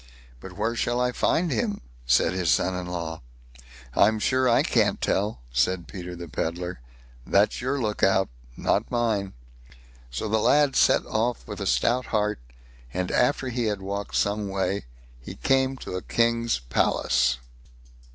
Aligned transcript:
"But 0.39 0.53
where 0.53 0.75
shall 0.75 0.99
I 0.99 1.11
find 1.11 1.51
him?" 1.51 1.79
said 2.07 2.33
his 2.33 2.49
son 2.49 2.73
in 2.73 2.87
law. 2.87 3.21
"I'm 3.93 4.17
sure 4.17 4.49
I 4.49 4.63
can't 4.63 4.99
tell", 4.99 5.41
said 5.53 5.87
Peter 5.87 6.15
the 6.15 6.27
Pedlar; 6.27 6.79
"that's 7.23 7.61
your 7.61 7.79
look 7.79 8.01
out, 8.01 8.27
not 8.57 8.89
mine." 8.89 9.33
So 10.09 10.27
the 10.27 10.39
lad 10.39 10.75
set 10.75 11.05
off 11.05 11.47
with 11.47 11.61
a 11.61 11.67
stout 11.67 12.07
heart, 12.07 12.39
and 12.91 13.11
after 13.11 13.49
he 13.49 13.65
had 13.65 13.83
walked 13.83 14.15
some 14.15 14.47
way, 14.49 14.85
he 15.19 15.35
came 15.35 15.77
to 15.77 15.93
a 15.93 16.01
king's 16.01 16.57
palace. 16.57 17.37